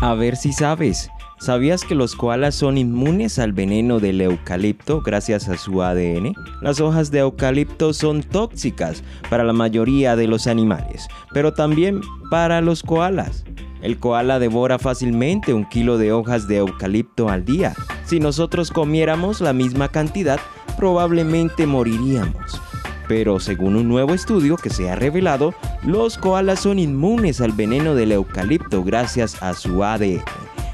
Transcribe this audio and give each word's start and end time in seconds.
A 0.00 0.14
ver 0.14 0.36
si 0.36 0.54
sabes. 0.54 1.10
¿Sabías 1.40 1.84
que 1.84 1.94
los 1.94 2.16
koalas 2.16 2.54
son 2.54 2.78
inmunes 2.78 3.38
al 3.38 3.52
veneno 3.52 4.00
del 4.00 4.22
eucalipto 4.22 5.02
gracias 5.02 5.46
a 5.50 5.58
su 5.58 5.82
ADN? 5.82 6.34
Las 6.62 6.80
hojas 6.80 7.10
de 7.10 7.18
eucalipto 7.18 7.92
son 7.92 8.22
tóxicas 8.22 9.02
para 9.28 9.44
la 9.44 9.52
mayoría 9.52 10.16
de 10.16 10.26
los 10.26 10.46
animales, 10.46 11.06
pero 11.34 11.52
también 11.52 12.00
para 12.30 12.62
los 12.62 12.82
koalas. 12.82 13.44
El 13.82 13.98
koala 13.98 14.38
devora 14.38 14.78
fácilmente 14.78 15.52
un 15.52 15.66
kilo 15.66 15.98
de 15.98 16.12
hojas 16.12 16.48
de 16.48 16.58
eucalipto 16.58 17.28
al 17.28 17.44
día. 17.44 17.74
Si 18.06 18.20
nosotros 18.20 18.70
comiéramos 18.70 19.42
la 19.42 19.52
misma 19.52 19.88
cantidad, 19.88 20.40
probablemente 20.78 21.66
moriríamos. 21.66 22.60
Pero 23.06 23.38
según 23.38 23.76
un 23.76 23.88
nuevo 23.88 24.14
estudio 24.14 24.56
que 24.56 24.70
se 24.70 24.88
ha 24.88 24.94
revelado, 24.94 25.54
los 25.82 26.18
koalas 26.18 26.60
son 26.60 26.78
inmunes 26.78 27.40
al 27.40 27.52
veneno 27.52 27.94
del 27.94 28.12
eucalipto 28.12 28.84
gracias 28.84 29.42
a 29.42 29.54
su 29.54 29.82
ADN. 29.82 30.22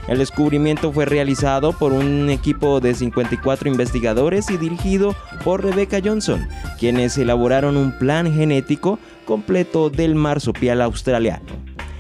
El 0.09 0.19
descubrimiento 0.19 0.93
fue 0.93 1.05
realizado 1.05 1.73
por 1.73 1.93
un 1.93 2.31
equipo 2.31 2.81
de 2.81 2.95
54 2.95 3.69
investigadores 3.69 4.51
y 4.51 4.57
dirigido 4.57 5.15
por 5.43 5.65
Rebecca 5.65 5.99
Johnson, 6.05 6.47
quienes 6.79 7.19
elaboraron 7.19 7.77
un 7.77 7.93
plan 7.99 8.33
genético 8.33 8.99
completo 9.25 9.91
del 9.91 10.15
marsupial 10.15 10.81
australiano. 10.81 11.47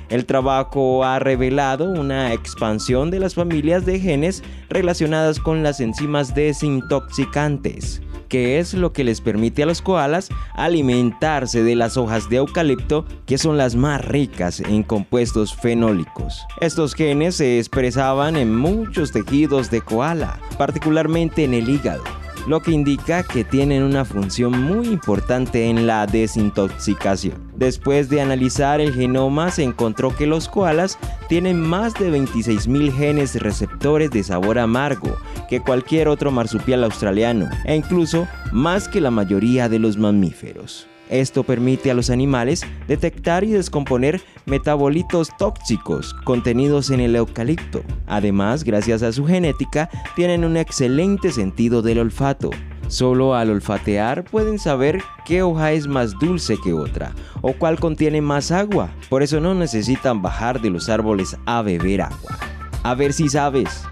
El 0.08 0.24
trabajo 0.24 1.02
ha 1.02 1.18
revelado 1.18 1.90
una 1.90 2.32
expansión 2.32 3.10
de 3.10 3.18
las 3.18 3.34
familias 3.34 3.84
de 3.84 3.98
genes 3.98 4.44
relacionadas 4.68 5.40
con 5.40 5.64
las 5.64 5.80
enzimas 5.80 6.32
desintoxicantes 6.32 8.02
que 8.28 8.58
es 8.58 8.74
lo 8.74 8.92
que 8.92 9.04
les 9.04 9.20
permite 9.20 9.62
a 9.62 9.66
los 9.66 9.82
koalas 9.82 10.28
alimentarse 10.54 11.62
de 11.62 11.74
las 11.74 11.96
hojas 11.96 12.28
de 12.28 12.36
eucalipto 12.36 13.04
que 13.26 13.38
son 13.38 13.56
las 13.56 13.74
más 13.74 14.04
ricas 14.04 14.60
en 14.60 14.82
compuestos 14.82 15.54
fenólicos. 15.54 16.44
Estos 16.60 16.94
genes 16.94 17.36
se 17.36 17.58
expresaban 17.58 18.36
en 18.36 18.54
muchos 18.54 19.12
tejidos 19.12 19.70
de 19.70 19.80
koala, 19.80 20.40
particularmente 20.58 21.44
en 21.44 21.54
el 21.54 21.68
hígado 21.68 22.02
lo 22.46 22.60
que 22.62 22.72
indica 22.72 23.22
que 23.22 23.44
tienen 23.44 23.82
una 23.82 24.04
función 24.04 24.60
muy 24.62 24.88
importante 24.88 25.68
en 25.68 25.86
la 25.86 26.06
desintoxicación. 26.06 27.52
Después 27.56 28.08
de 28.08 28.20
analizar 28.20 28.80
el 28.80 28.94
genoma 28.94 29.50
se 29.50 29.62
encontró 29.62 30.14
que 30.14 30.26
los 30.26 30.48
koalas 30.48 30.98
tienen 31.28 31.60
más 31.60 31.94
de 31.94 32.10
26.000 32.10 32.92
genes 32.92 33.40
receptores 33.40 34.10
de 34.10 34.22
sabor 34.22 34.58
amargo 34.58 35.16
que 35.48 35.60
cualquier 35.60 36.08
otro 36.08 36.30
marsupial 36.30 36.84
australiano 36.84 37.48
e 37.64 37.74
incluso 37.74 38.26
más 38.52 38.88
que 38.88 39.00
la 39.00 39.10
mayoría 39.10 39.68
de 39.68 39.78
los 39.78 39.96
mamíferos. 39.96 40.88
Esto 41.10 41.44
permite 41.44 41.90
a 41.90 41.94
los 41.94 42.10
animales 42.10 42.62
detectar 42.88 43.44
y 43.44 43.52
descomponer 43.52 44.20
metabolitos 44.44 45.30
tóxicos 45.38 46.14
contenidos 46.24 46.90
en 46.90 47.00
el 47.00 47.14
eucalipto. 47.16 47.82
Además, 48.06 48.64
gracias 48.64 49.02
a 49.02 49.12
su 49.12 49.26
genética, 49.26 49.88
tienen 50.14 50.44
un 50.44 50.56
excelente 50.56 51.30
sentido 51.30 51.82
del 51.82 51.98
olfato. 51.98 52.50
Solo 52.88 53.34
al 53.34 53.50
olfatear 53.50 54.24
pueden 54.24 54.58
saber 54.58 55.02
qué 55.24 55.42
hoja 55.42 55.72
es 55.72 55.88
más 55.88 56.12
dulce 56.20 56.56
que 56.62 56.72
otra 56.72 57.12
o 57.42 57.52
cuál 57.52 57.80
contiene 57.80 58.20
más 58.20 58.52
agua. 58.52 58.90
Por 59.08 59.22
eso 59.22 59.40
no 59.40 59.54
necesitan 59.54 60.22
bajar 60.22 60.60
de 60.60 60.70
los 60.70 60.88
árboles 60.88 61.36
a 61.46 61.62
beber 61.62 62.02
agua. 62.02 62.38
A 62.84 62.94
ver 62.94 63.12
si 63.12 63.28
sabes. 63.28 63.86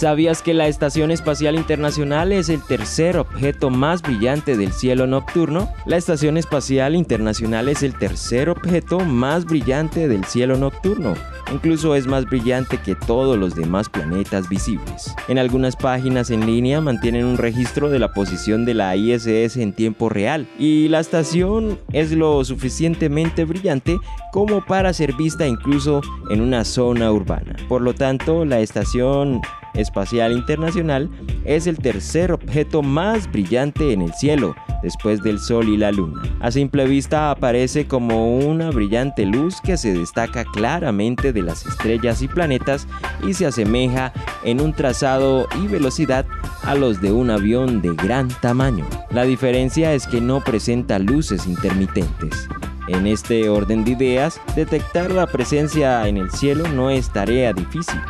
¿Sabías 0.00 0.40
que 0.40 0.54
la 0.54 0.66
Estación 0.66 1.10
Espacial 1.10 1.56
Internacional 1.56 2.32
es 2.32 2.48
el 2.48 2.64
tercer 2.64 3.18
objeto 3.18 3.68
más 3.68 4.00
brillante 4.00 4.56
del 4.56 4.72
cielo 4.72 5.06
nocturno? 5.06 5.70
La 5.84 5.98
Estación 5.98 6.38
Espacial 6.38 6.96
Internacional 6.96 7.68
es 7.68 7.82
el 7.82 7.92
tercer 7.92 8.48
objeto 8.48 9.00
más 9.00 9.44
brillante 9.44 10.08
del 10.08 10.24
cielo 10.24 10.56
nocturno. 10.56 11.12
Incluso 11.52 11.94
es 11.96 12.06
más 12.06 12.24
brillante 12.24 12.78
que 12.78 12.94
todos 12.94 13.36
los 13.36 13.54
demás 13.54 13.90
planetas 13.90 14.48
visibles. 14.48 15.14
En 15.28 15.36
algunas 15.36 15.76
páginas 15.76 16.30
en 16.30 16.46
línea 16.46 16.80
mantienen 16.80 17.26
un 17.26 17.36
registro 17.36 17.90
de 17.90 17.98
la 17.98 18.14
posición 18.14 18.64
de 18.64 18.72
la 18.72 18.96
ISS 18.96 19.58
en 19.58 19.74
tiempo 19.74 20.08
real 20.08 20.48
y 20.58 20.88
la 20.88 21.00
estación 21.00 21.78
es 21.92 22.12
lo 22.12 22.42
suficientemente 22.42 23.44
brillante 23.44 23.98
como 24.32 24.64
para 24.64 24.94
ser 24.94 25.12
vista 25.12 25.46
incluso 25.46 26.00
en 26.30 26.40
una 26.40 26.64
zona 26.64 27.12
urbana. 27.12 27.54
Por 27.68 27.82
lo 27.82 27.94
tanto, 27.94 28.46
la 28.46 28.60
estación 28.60 29.42
Espacial 29.74 30.32
Internacional 30.32 31.10
es 31.44 31.66
el 31.66 31.78
tercer 31.78 32.32
objeto 32.32 32.82
más 32.82 33.30
brillante 33.30 33.92
en 33.92 34.02
el 34.02 34.12
cielo, 34.14 34.54
después 34.82 35.22
del 35.22 35.38
Sol 35.38 35.68
y 35.68 35.76
la 35.76 35.92
Luna. 35.92 36.22
A 36.40 36.50
simple 36.50 36.86
vista 36.86 37.30
aparece 37.30 37.86
como 37.86 38.38
una 38.38 38.70
brillante 38.70 39.26
luz 39.26 39.60
que 39.60 39.76
se 39.76 39.92
destaca 39.92 40.44
claramente 40.44 41.32
de 41.32 41.42
las 41.42 41.66
estrellas 41.66 42.22
y 42.22 42.28
planetas 42.28 42.86
y 43.26 43.34
se 43.34 43.46
asemeja 43.46 44.12
en 44.44 44.60
un 44.60 44.72
trazado 44.72 45.46
y 45.62 45.66
velocidad 45.66 46.26
a 46.62 46.74
los 46.74 47.00
de 47.00 47.12
un 47.12 47.30
avión 47.30 47.82
de 47.82 47.94
gran 47.94 48.28
tamaño. 48.28 48.86
La 49.10 49.24
diferencia 49.24 49.94
es 49.94 50.06
que 50.06 50.20
no 50.20 50.40
presenta 50.40 50.98
luces 50.98 51.46
intermitentes. 51.46 52.48
En 52.88 53.06
este 53.06 53.48
orden 53.48 53.84
de 53.84 53.92
ideas, 53.92 54.40
detectar 54.56 55.12
la 55.12 55.26
presencia 55.26 56.06
en 56.08 56.16
el 56.16 56.30
cielo 56.30 56.66
no 56.68 56.90
es 56.90 57.10
tarea 57.10 57.52
difícil 57.52 58.00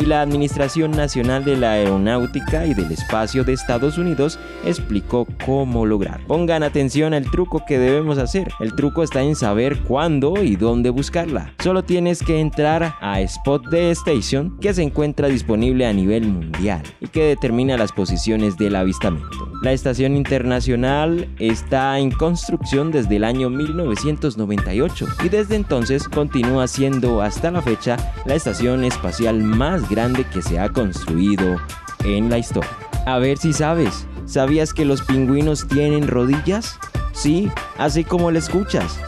y 0.00 0.06
la 0.06 0.22
Administración 0.22 0.92
Nacional 0.92 1.44
de 1.44 1.56
la 1.56 1.72
Aeronáutica 1.72 2.66
y 2.66 2.74
del 2.74 2.90
Espacio 2.90 3.44
de 3.44 3.52
Estados 3.52 3.98
Unidos 3.98 4.38
explicó 4.64 5.26
cómo 5.44 5.84
lograr. 5.84 6.26
Pongan 6.26 6.62
atención 6.62 7.12
al 7.12 7.30
truco 7.30 7.62
que 7.66 7.78
debemos 7.78 8.18
hacer. 8.18 8.50
El 8.60 8.74
truco 8.74 9.02
está 9.02 9.22
en 9.22 9.36
saber 9.36 9.78
cuándo 9.80 10.42
y 10.42 10.56
dónde 10.56 10.90
buscarla. 10.90 11.52
Solo 11.62 11.84
tienes 11.84 12.22
que 12.22 12.40
entrar 12.40 12.94
a 13.00 13.20
Spot 13.20 13.62
the 13.70 13.90
Station 13.90 14.58
que 14.58 14.72
se 14.72 14.82
encuentra 14.82 15.28
disponible 15.28 15.86
a 15.86 15.92
nivel 15.92 16.26
mundial 16.26 16.82
y 17.00 17.08
que 17.08 17.24
determina 17.24 17.76
las 17.76 17.92
posiciones 17.92 18.56
del 18.56 18.76
avistamiento. 18.76 19.49
La 19.62 19.72
estación 19.72 20.16
internacional 20.16 21.28
está 21.38 21.98
en 21.98 22.10
construcción 22.10 22.90
desde 22.90 23.16
el 23.16 23.24
año 23.24 23.50
1998 23.50 25.06
y 25.22 25.28
desde 25.28 25.56
entonces 25.56 26.08
continúa 26.08 26.66
siendo 26.66 27.20
hasta 27.20 27.50
la 27.50 27.60
fecha 27.60 27.98
la 28.24 28.36
estación 28.36 28.84
espacial 28.84 29.42
más 29.42 29.86
grande 29.90 30.24
que 30.24 30.40
se 30.40 30.58
ha 30.58 30.70
construido 30.70 31.60
en 32.04 32.30
la 32.30 32.38
historia. 32.38 32.70
A 33.04 33.18
ver 33.18 33.36
si 33.36 33.52
sabes, 33.52 34.06
¿sabías 34.24 34.72
que 34.72 34.86
los 34.86 35.02
pingüinos 35.02 35.68
tienen 35.68 36.08
rodillas? 36.08 36.78
Sí, 37.12 37.50
así 37.76 38.02
como 38.02 38.30
le 38.30 38.38
escuchas. 38.38 38.98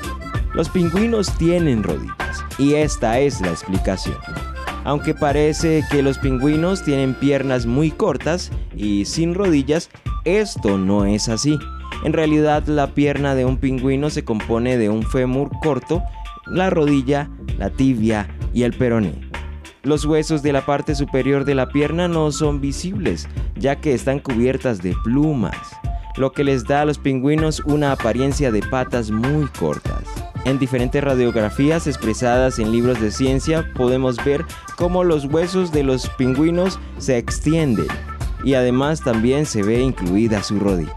Los 0.52 0.68
pingüinos 0.68 1.32
tienen 1.38 1.82
rodillas 1.82 2.44
y 2.58 2.74
esta 2.74 3.18
es 3.20 3.41
la 3.41 3.48
explicación. 3.48 4.18
Aunque 4.84 5.14
parece 5.14 5.82
que 5.91 6.02
los 6.02 6.18
pingüinos 6.18 6.82
tienen 6.82 7.14
piernas 7.14 7.64
muy 7.64 7.91
cortas 7.91 8.50
y 8.76 9.06
sin 9.06 9.32
rodillas, 9.34 9.88
esto 10.25 10.78
no 10.78 11.04
es 11.04 11.28
así. 11.28 11.59
En 12.04 12.13
realidad 12.13 12.66
la 12.66 12.95
pierna 12.95 13.34
de 13.34 13.45
un 13.45 13.59
pingüino 13.59 14.10
se 14.10 14.24
compone 14.24 14.77
de 14.77 14.89
un 14.89 15.03
fémur 15.03 15.51
corto, 15.60 16.03
la 16.47 16.71
rodilla, 16.71 17.30
la 17.59 17.71
tibia 17.71 18.28
y 18.53 18.63
el 18.63 18.72
peroné. 18.72 19.15
Los 19.83 20.04
huesos 20.04 20.42
de 20.42 20.53
la 20.53 20.65
parte 20.65 20.95
superior 20.95 21.45
de 21.45 21.54
la 21.54 21.69
pierna 21.69 22.09
no 22.09 22.30
son 22.30 22.60
visibles, 22.60 23.28
ya 23.57 23.77
que 23.77 23.95
están 23.95 24.21
cubiertas 24.21 24.80
de 24.80 24.95
plumas, 25.03 25.57
lo 26.16 26.33
que 26.33 26.45
les 26.45 26.65
da 26.65 26.83
a 26.83 26.84
los 26.84 26.98
pingüinos 26.98 27.60
una 27.60 27.92
apariencia 27.92 28.53
de 28.53 28.63
patas 28.63 29.10
muy 29.10 29.47
cortas. 29.59 30.04
En 30.45 30.59
diferentes 30.59 31.03
radiografías 31.03 31.86
expresadas 31.86 32.59
en 32.59 32.72
libros 32.72 33.01
de 33.01 33.10
ciencia 33.10 33.68
podemos 33.75 34.22
ver 34.25 34.45
cómo 34.77 35.04
los 35.04 35.25
huesos 35.27 35.72
de 35.72 35.84
los 35.84 36.09
pingüinos 36.10 36.80
se 36.98 37.16
extienden 37.18 37.86
y 38.44 38.54
además 38.54 39.00
también 39.00 39.47
se 39.47 39.62
ve 39.62 39.80
incluida 39.80 40.42
su 40.42 40.59
rodilla. 40.59 40.94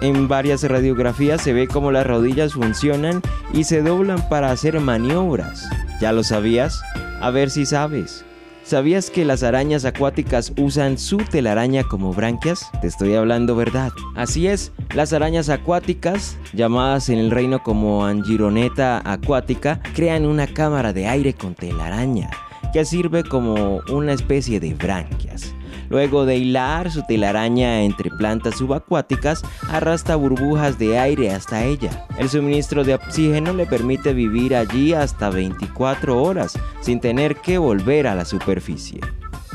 En 0.00 0.28
varias 0.28 0.62
radiografías 0.62 1.42
se 1.42 1.52
ve 1.52 1.66
cómo 1.68 1.90
las 1.90 2.06
rodillas 2.06 2.52
funcionan 2.52 3.22
y 3.54 3.64
se 3.64 3.82
doblan 3.82 4.28
para 4.28 4.50
hacer 4.50 4.78
maniobras. 4.80 5.68
¿Ya 6.00 6.12
lo 6.12 6.22
sabías? 6.22 6.80
A 7.20 7.30
ver 7.30 7.50
si 7.50 7.64
sabes. 7.64 8.24
¿Sabías 8.62 9.10
que 9.10 9.24
las 9.24 9.44
arañas 9.44 9.84
acuáticas 9.84 10.52
usan 10.58 10.98
su 10.98 11.18
telaraña 11.18 11.84
como 11.84 12.12
branquias? 12.12 12.68
Te 12.80 12.88
estoy 12.88 13.14
hablando 13.14 13.54
verdad. 13.54 13.92
Así 14.16 14.48
es, 14.48 14.72
las 14.92 15.12
arañas 15.12 15.48
acuáticas, 15.48 16.36
llamadas 16.52 17.08
en 17.08 17.18
el 17.18 17.30
reino 17.30 17.62
como 17.62 18.04
angironeta 18.04 19.00
acuática, 19.04 19.80
crean 19.94 20.26
una 20.26 20.48
cámara 20.48 20.92
de 20.92 21.06
aire 21.06 21.32
con 21.32 21.54
telaraña 21.54 22.28
que 22.72 22.84
sirve 22.84 23.22
como 23.22 23.80
una 23.88 24.12
especie 24.12 24.58
de 24.58 24.74
branquias. 24.74 25.54
Luego 25.88 26.26
de 26.26 26.36
hilar 26.36 26.90
su 26.90 27.02
telaraña 27.06 27.82
entre 27.82 28.10
plantas 28.10 28.56
subacuáticas, 28.56 29.42
arrastra 29.70 30.16
burbujas 30.16 30.78
de 30.78 30.98
aire 30.98 31.30
hasta 31.30 31.64
ella. 31.64 32.06
El 32.18 32.28
suministro 32.28 32.84
de 32.84 32.94
oxígeno 32.94 33.52
le 33.52 33.66
permite 33.66 34.12
vivir 34.12 34.54
allí 34.54 34.92
hasta 34.92 35.30
24 35.30 36.22
horas 36.22 36.58
sin 36.80 37.00
tener 37.00 37.36
que 37.36 37.58
volver 37.58 38.06
a 38.06 38.14
la 38.14 38.24
superficie. 38.24 39.00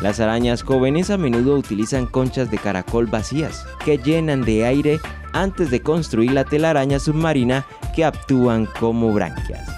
Las 0.02 0.20
arañas 0.20 0.64
jóvenes 0.64 1.12
a 1.12 1.18
menudo 1.18 1.56
utilizan 1.56 2.08
conchas 2.08 2.50
de 2.50 2.58
caracol 2.58 3.06
vacías 3.06 3.68
que 3.86 4.00
llenan 4.00 4.42
de 4.44 4.66
aire 4.66 5.00
antes 5.32 5.70
de 5.70 5.82
construir 5.82 6.32
la 6.32 6.44
telaraña 6.44 7.00
submarina 7.00 7.66
que 7.96 8.04
actúan 8.04 8.66
como 8.66 9.14
branquias. 9.14 9.70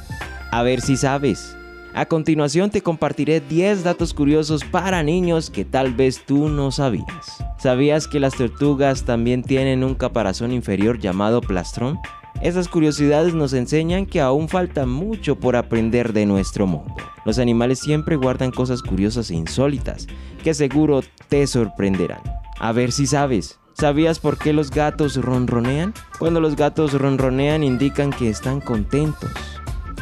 A 0.52 0.64
ver 0.64 0.82
si 0.82 0.96
sabes. 0.96 1.58
A 1.96 2.08
continuación 2.08 2.72
te 2.72 2.82
compartiré 2.82 3.40
10 3.40 3.84
datos 3.84 4.16
curiosos 4.16 4.64
para 4.64 5.04
niños 5.04 5.52
que 5.52 5.64
tal 5.64 5.94
vez 5.94 6.26
tú 6.26 6.50
no 6.50 6.72
sabías. 6.72 7.44
¿Sabías 7.60 8.08
que 8.08 8.20
las 8.20 8.34
tortugas 8.34 9.04
también 9.04 9.44
tienen 9.44 9.84
un 9.84 9.94
caparazón 9.94 10.52
inferior 10.52 10.98
llamado 10.98 11.40
plastrón? 11.40 12.00
Esas 12.42 12.68
curiosidades 12.68 13.36
nos 13.36 13.54
enseñan 13.54 14.08
que 14.08 14.22
aún 14.22 14.50
falta 14.50 14.88
mucho 14.88 15.36
por 15.36 15.56
aprender 15.56 16.14
de 16.14 16.26
nuestro 16.26 16.66
mundo. 16.66 16.96
Los 17.26 17.38
animales 17.38 17.80
siempre 17.80 18.16
guardan 18.16 18.50
cosas 18.50 18.82
curiosas 18.82 19.30
e 19.30 19.36
insólitas 19.36 20.08
que 20.44 20.56
seguro 20.56 21.04
te 21.30 21.46
sorprenderán. 21.46 22.22
A 22.60 22.72
ver 22.72 22.92
si 22.92 23.06
sabes. 23.06 23.60
¿Sabías 23.74 24.18
por 24.18 24.40
qué 24.40 24.52
los 24.52 24.72
gatos 24.72 25.16
ronronean? 25.16 25.94
Cuando 26.18 26.42
los 26.42 26.56
gatos 26.56 26.94
ronronean 26.94 27.64
indican 27.64 28.10
que 28.10 28.30
están 28.30 28.62
contentos. 28.62 29.32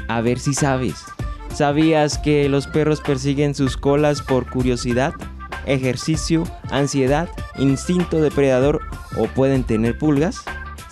A 0.08 0.22
ver 0.22 0.40
si 0.40 0.54
sabes. 0.54 1.04
¿Sabías 1.54 2.18
que 2.18 2.48
los 2.50 2.68
perros 2.68 3.02
persiguen 3.02 3.54
sus 3.56 3.78
colas 3.78 4.22
por 4.22 4.50
curiosidad, 4.50 5.14
ejercicio, 5.66 6.44
ansiedad, 6.70 7.30
instinto 7.58 8.22
depredador 8.22 8.82
o 9.18 9.28
pueden 9.28 9.64
tener 9.64 9.98
pulgas? 9.98 10.44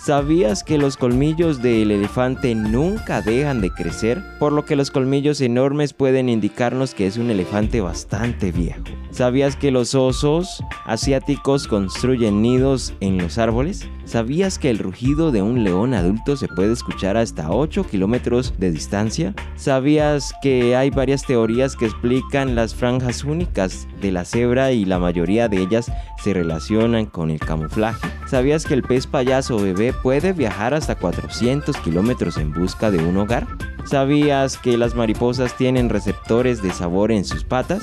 ¿Sabías 0.02 0.64
que 0.64 0.78
los 0.78 0.96
colmillos 0.96 1.60
del 1.60 1.90
elefante 1.90 2.54
nunca 2.54 3.20
dejan 3.20 3.60
de 3.60 3.70
crecer? 3.70 4.24
Por 4.38 4.50
lo 4.50 4.64
que 4.64 4.74
los 4.74 4.90
colmillos 4.90 5.42
enormes 5.42 5.92
pueden 5.92 6.30
indicarnos 6.30 6.94
que 6.94 7.06
es 7.06 7.18
un 7.18 7.30
elefante 7.30 7.82
bastante 7.82 8.50
viejo. 8.50 8.80
¿Sabías 9.10 9.56
que 9.56 9.70
los 9.70 9.94
osos 9.94 10.64
asiáticos 10.86 11.68
construyen 11.68 12.40
nidos 12.40 12.94
en 13.00 13.18
los 13.18 13.36
árboles? 13.36 13.90
¿Sabías 14.06 14.58
que 14.58 14.70
el 14.70 14.78
rugido 14.78 15.32
de 15.32 15.42
un 15.42 15.64
león 15.64 15.92
adulto 15.92 16.34
se 16.34 16.48
puede 16.48 16.72
escuchar 16.72 17.18
hasta 17.18 17.50
8 17.50 17.84
kilómetros 17.84 18.54
de 18.56 18.72
distancia? 18.72 19.34
¿Sabías 19.56 20.32
que 20.40 20.76
hay 20.76 20.88
varias 20.88 21.26
teorías 21.26 21.76
que 21.76 21.84
explican 21.84 22.54
las 22.54 22.74
franjas 22.74 23.22
únicas 23.22 23.86
de 24.00 24.12
la 24.12 24.24
cebra 24.24 24.72
y 24.72 24.86
la 24.86 24.98
mayoría 24.98 25.48
de 25.48 25.58
ellas 25.58 25.92
se 26.24 26.32
relacionan 26.32 27.04
con 27.04 27.30
el 27.30 27.38
camuflaje? 27.38 28.19
¿Sabías 28.30 28.64
que 28.64 28.74
el 28.74 28.84
pez 28.84 29.08
payaso 29.08 29.58
bebé 29.58 29.92
puede 29.92 30.32
viajar 30.32 30.72
hasta 30.72 30.94
400 30.94 31.76
kilómetros 31.78 32.36
en 32.36 32.52
busca 32.52 32.92
de 32.92 32.98
un 32.98 33.16
hogar? 33.16 33.44
¿Sabías 33.82 34.56
que 34.56 34.78
las 34.78 34.94
mariposas 34.94 35.56
tienen 35.56 35.88
receptores 35.88 36.62
de 36.62 36.72
sabor 36.72 37.10
en 37.10 37.24
sus 37.24 37.42
patas? 37.42 37.82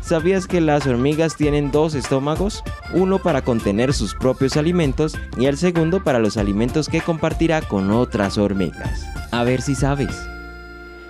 ¿Sabías 0.00 0.48
que 0.48 0.60
las 0.60 0.84
hormigas 0.88 1.36
tienen 1.36 1.70
dos 1.70 1.94
estómagos? 1.94 2.64
Uno 2.92 3.20
para 3.20 3.42
contener 3.42 3.92
sus 3.92 4.16
propios 4.16 4.56
alimentos 4.56 5.16
y 5.38 5.46
el 5.46 5.56
segundo 5.56 6.02
para 6.02 6.18
los 6.18 6.38
alimentos 6.38 6.88
que 6.88 7.00
compartirá 7.00 7.62
con 7.62 7.92
otras 7.92 8.36
hormigas. 8.36 9.06
A 9.30 9.44
ver 9.44 9.62
si 9.62 9.76
sabes. 9.76 10.33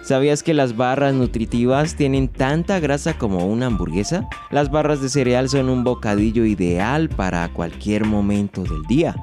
¿Sabías 0.05 0.43
que 0.43 0.53
las 0.53 0.77
barras 0.77 1.15
nutritivas 1.15 1.97
tienen 1.97 2.29
tanta 2.29 2.79
grasa 2.79 3.17
como 3.17 3.47
una 3.47 3.67
hamburguesa? 3.67 4.29
Las 4.51 4.71
barras 4.71 5.01
de 5.01 5.09
cereal 5.09 5.49
son 5.49 5.71
un 5.71 5.83
bocadillo 5.83 6.45
ideal 6.45 7.09
para 7.09 7.49
cualquier 7.49 8.05
momento 8.05 8.65
del 8.65 8.83
día. 8.83 9.17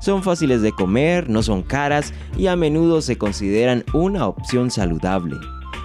Son 0.00 0.22
fáciles 0.22 0.62
de 0.62 0.72
comer, 0.72 1.28
no 1.28 1.42
son 1.42 1.62
caras 1.62 2.14
y 2.38 2.46
a 2.46 2.56
menudo 2.56 3.02
se 3.02 3.18
consideran 3.18 3.84
una 3.92 4.26
opción 4.26 4.70
saludable. 4.70 5.36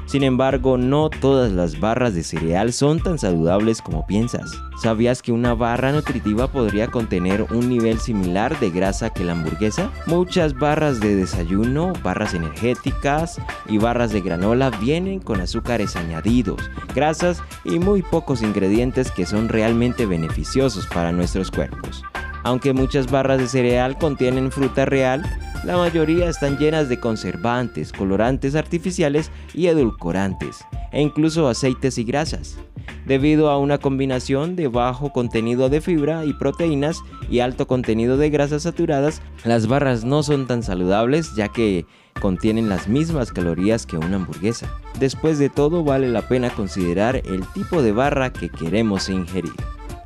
Sin 0.07 0.23
embargo, 0.23 0.77
no 0.77 1.09
todas 1.09 1.51
las 1.51 1.81
barras 1.81 2.15
de 2.15 2.23
cereal 2.23 2.71
son 2.71 3.01
tan 3.01 3.19
saludables 3.19 3.81
como 3.81 4.07
piensas. 4.07 4.49
¿Sabías 4.81 5.21
que 5.21 5.33
una 5.33 5.53
barra 5.53 5.91
nutritiva 5.91 6.47
podría 6.47 6.87
contener 6.87 7.41
un 7.51 7.67
nivel 7.67 7.99
similar 7.99 8.57
de 8.61 8.69
grasa 8.69 9.09
que 9.09 9.25
la 9.25 9.33
hamburguesa? 9.33 9.91
Muchas 10.05 10.57
barras 10.57 11.01
de 11.01 11.13
desayuno, 11.13 11.91
barras 12.03 12.33
energéticas 12.33 13.41
y 13.67 13.79
barras 13.79 14.13
de 14.13 14.21
granola 14.21 14.69
vienen 14.69 15.19
con 15.19 15.41
azúcares 15.41 15.97
añadidos, 15.97 16.61
grasas 16.95 17.43
y 17.65 17.77
muy 17.77 18.01
pocos 18.01 18.41
ingredientes 18.41 19.11
que 19.11 19.25
son 19.25 19.49
realmente 19.49 20.05
beneficiosos 20.05 20.87
para 20.87 21.11
nuestros 21.11 21.51
cuerpos. 21.51 22.01
Aunque 22.43 22.71
muchas 22.71 23.11
barras 23.11 23.39
de 23.39 23.47
cereal 23.49 23.97
contienen 23.97 24.53
fruta 24.53 24.85
real, 24.85 25.21
la 25.63 25.77
mayoría 25.77 26.29
están 26.29 26.57
llenas 26.57 26.89
de 26.89 26.99
conservantes, 26.99 27.91
colorantes 27.91 28.55
artificiales 28.55 29.31
y 29.53 29.67
edulcorantes, 29.67 30.65
e 30.91 31.01
incluso 31.01 31.47
aceites 31.47 31.97
y 31.97 32.03
grasas. 32.03 32.57
Debido 33.05 33.49
a 33.49 33.57
una 33.57 33.77
combinación 33.77 34.55
de 34.55 34.67
bajo 34.67 35.13
contenido 35.13 35.69
de 35.69 35.81
fibra 35.81 36.25
y 36.25 36.33
proteínas 36.33 36.99
y 37.29 37.39
alto 37.39 37.67
contenido 37.67 38.17
de 38.17 38.29
grasas 38.29 38.63
saturadas, 38.63 39.21
las 39.45 39.67
barras 39.67 40.03
no 40.03 40.23
son 40.23 40.47
tan 40.47 40.63
saludables 40.63 41.35
ya 41.35 41.47
que 41.47 41.85
contienen 42.19 42.69
las 42.69 42.87
mismas 42.87 43.31
calorías 43.31 43.85
que 43.85 43.97
una 43.97 44.17
hamburguesa. 44.17 44.69
Después 44.99 45.39
de 45.39 45.49
todo 45.49 45.83
vale 45.83 46.09
la 46.09 46.27
pena 46.27 46.49
considerar 46.49 47.17
el 47.25 47.45
tipo 47.53 47.81
de 47.81 47.91
barra 47.91 48.33
que 48.33 48.49
queremos 48.49 49.09
ingerir. 49.09 49.53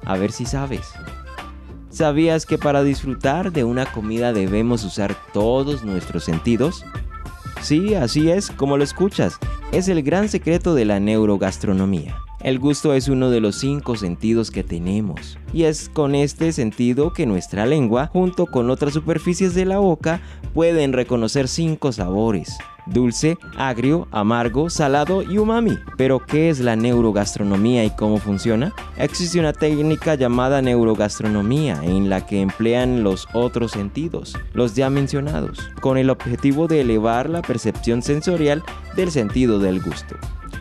A 0.03 0.17
ver 0.17 0.31
si 0.31 0.45
sabes. 0.45 0.93
¿Sabías 1.91 2.45
que 2.45 2.57
para 2.57 2.83
disfrutar 2.83 3.51
de 3.51 3.65
una 3.65 3.85
comida 3.85 4.31
debemos 4.31 4.85
usar 4.85 5.13
todos 5.33 5.83
nuestros 5.83 6.23
sentidos? 6.23 6.85
Sí, 7.61 7.95
así 7.95 8.31
es, 8.31 8.49
como 8.49 8.77
lo 8.77 8.83
escuchas. 8.85 9.37
Es 9.73 9.89
el 9.89 10.01
gran 10.01 10.29
secreto 10.29 10.73
de 10.73 10.85
la 10.85 11.01
neurogastronomía. 11.01 12.15
El 12.39 12.59
gusto 12.59 12.93
es 12.93 13.09
uno 13.09 13.29
de 13.29 13.41
los 13.41 13.57
cinco 13.57 13.97
sentidos 13.97 14.51
que 14.51 14.63
tenemos, 14.63 15.37
y 15.53 15.63
es 15.63 15.89
con 15.89 16.15
este 16.15 16.53
sentido 16.53 17.11
que 17.11 17.25
nuestra 17.25 17.65
lengua, 17.65 18.07
junto 18.07 18.45
con 18.45 18.69
otras 18.69 18.93
superficies 18.93 19.53
de 19.53 19.65
la 19.65 19.77
boca, 19.77 20.21
pueden 20.53 20.93
reconocer 20.93 21.49
cinco 21.49 21.91
sabores, 21.91 22.57
dulce, 22.91 23.37
agrio, 23.57 24.07
amargo, 24.11 24.69
salado 24.69 25.23
y 25.23 25.37
umami. 25.37 25.77
Pero 25.97 26.19
¿qué 26.19 26.49
es 26.49 26.59
la 26.59 26.75
neurogastronomía 26.75 27.83
y 27.85 27.89
cómo 27.91 28.17
funciona? 28.17 28.73
Existe 28.97 29.39
una 29.39 29.53
técnica 29.53 30.15
llamada 30.15 30.61
neurogastronomía 30.61 31.79
en 31.83 32.09
la 32.09 32.25
que 32.25 32.41
emplean 32.41 33.03
los 33.03 33.27
otros 33.33 33.71
sentidos, 33.71 34.37
los 34.53 34.75
ya 34.75 34.89
mencionados, 34.89 35.59
con 35.81 35.97
el 35.97 36.09
objetivo 36.09 36.67
de 36.67 36.81
elevar 36.81 37.29
la 37.29 37.41
percepción 37.41 38.01
sensorial 38.01 38.63
del 38.95 39.11
sentido 39.11 39.59
del 39.59 39.81
gusto. 39.81 40.15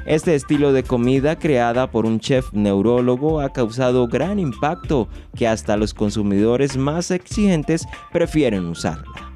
Este 0.06 0.34
estilo 0.34 0.72
de 0.72 0.82
comida 0.82 1.38
creada 1.38 1.90
por 1.90 2.06
un 2.06 2.20
chef 2.20 2.52
neurólogo 2.52 3.40
ha 3.40 3.52
causado 3.52 4.08
gran 4.08 4.38
impacto 4.38 5.08
que 5.36 5.46
hasta 5.46 5.76
los 5.76 5.94
consumidores 5.94 6.76
más 6.76 7.10
exigentes 7.10 7.86
prefieren 8.10 8.66
usarla. 8.66 9.29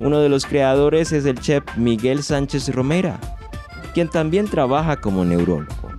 Uno 0.00 0.20
de 0.20 0.28
los 0.28 0.44
creadores 0.44 1.12
es 1.12 1.24
el 1.24 1.38
chef 1.40 1.62
Miguel 1.76 2.22
Sánchez 2.22 2.74
Romera, 2.74 3.20
quien 3.94 4.08
también 4.08 4.48
trabaja 4.48 5.00
como 5.00 5.24
neurólogo. 5.24 5.90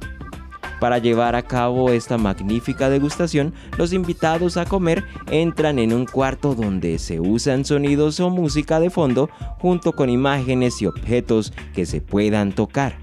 Para 0.80 0.98
llevar 0.98 1.36
a 1.36 1.42
cabo 1.42 1.90
esta 1.90 2.18
magnífica 2.18 2.90
degustación, 2.90 3.54
los 3.78 3.94
invitados 3.94 4.58
a 4.58 4.66
comer 4.66 5.06
entran 5.32 5.80
en 5.80 5.94
un 5.94 6.06
cuarto 6.06 6.54
donde 6.54 7.00
se 7.00 7.20
usan 7.22 7.64
sonidos 7.64 8.20
o 8.20 8.30
música 8.30 8.80
de 8.80 8.90
fondo 8.90 9.30
junto 9.60 9.94
con 9.94 10.10
imágenes 10.10 10.82
y 10.82 10.88
objetos 10.88 11.54
que 11.74 11.86
se 11.86 12.02
puedan 12.02 12.52
tocar, 12.52 12.98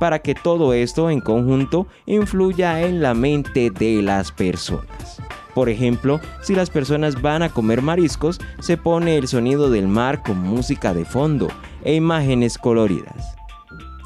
para 0.00 0.18
que 0.18 0.34
todo 0.34 0.74
esto 0.74 1.08
en 1.08 1.20
conjunto 1.20 1.86
influya 2.06 2.82
en 2.82 3.00
la 3.00 3.14
mente 3.14 3.70
de 3.70 4.02
las 4.02 4.32
personas. 4.32 5.22
Por 5.56 5.70
ejemplo, 5.70 6.20
si 6.42 6.54
las 6.54 6.68
personas 6.68 7.22
van 7.22 7.42
a 7.42 7.48
comer 7.48 7.80
mariscos, 7.80 8.38
se 8.60 8.76
pone 8.76 9.16
el 9.16 9.26
sonido 9.26 9.70
del 9.70 9.88
mar 9.88 10.22
con 10.22 10.38
música 10.38 10.92
de 10.92 11.06
fondo 11.06 11.48
e 11.82 11.94
imágenes 11.94 12.58
coloridas. 12.58 13.34